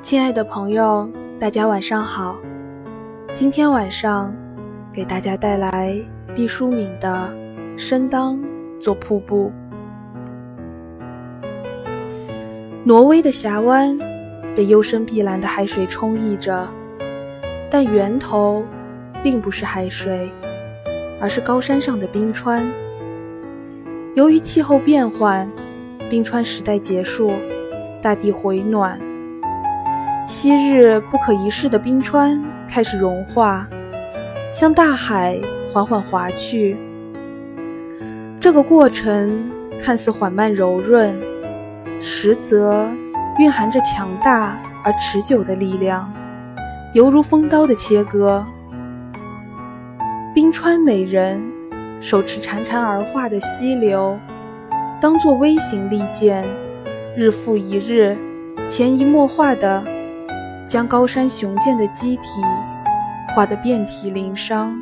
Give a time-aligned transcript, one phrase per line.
[0.00, 2.38] 亲爱的朋友，大家晚上好。
[3.32, 4.32] 今天晚上
[4.92, 6.00] 给大家带来
[6.36, 7.28] 毕淑敏的
[7.78, 8.40] 《生当
[8.80, 9.52] 作瀑布》。
[12.84, 13.98] 挪威的峡湾
[14.54, 16.66] 被幽深碧蓝的海水充溢着，
[17.68, 18.64] 但源头
[19.22, 20.30] 并不是海水，
[21.20, 22.70] 而是高山上的冰川。
[24.14, 25.50] 由于气候变换，
[26.08, 27.32] 冰川时代结束，
[28.00, 28.98] 大地回暖。
[30.28, 32.38] 昔日不可一世的冰川
[32.68, 33.66] 开始融化，
[34.52, 35.40] 向大海
[35.72, 36.76] 缓缓滑去。
[38.38, 39.50] 这个过程
[39.80, 41.18] 看似缓慢柔润，
[41.98, 42.86] 实则
[43.38, 46.12] 蕴含着强大而持久的力量，
[46.92, 48.44] 犹如锋刀的切割。
[50.34, 51.42] 冰川美人
[52.02, 54.18] 手持潺潺而化的溪流，
[55.00, 56.44] 当作微型利剑，
[57.16, 58.14] 日复一日，
[58.66, 59.82] 潜移默化的。
[60.68, 62.42] 将高山雄健的机体
[63.34, 64.78] 画得遍体鳞伤，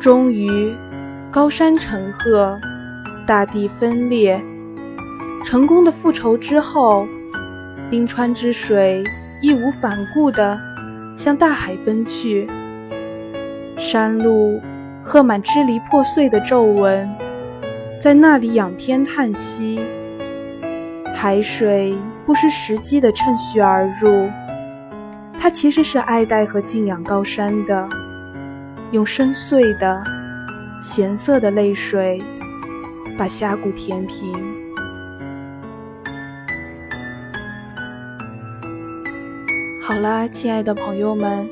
[0.00, 0.74] 终于
[1.30, 2.58] 高山沉鹤，
[3.24, 4.42] 大地分裂。
[5.44, 7.06] 成功的复仇之后，
[7.88, 9.04] 冰川之水
[9.40, 10.58] 义无反顾地
[11.16, 12.48] 向大海奔去，
[13.76, 14.60] 山路
[15.04, 17.08] 刻满支离破碎的皱纹，
[18.00, 19.80] 在那里仰天叹息。
[21.14, 21.94] 海水
[22.24, 24.30] 不失时机地趁虚而入，
[25.38, 27.88] 它其实是爱戴和敬仰高山的，
[28.92, 30.02] 用深邃的、
[30.80, 32.22] 咸涩的泪水
[33.18, 34.32] 把峡谷填平。
[39.82, 41.48] 好啦，亲爱的朋友们，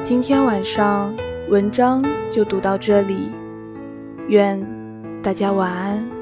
[0.00, 1.12] 今天晚上
[1.48, 3.32] 文章就读到这里，
[4.28, 4.64] 愿
[5.20, 6.15] 大家晚安。